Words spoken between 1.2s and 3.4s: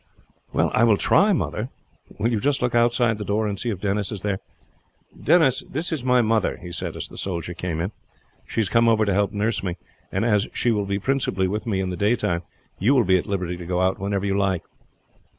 mother. Will you just look outside the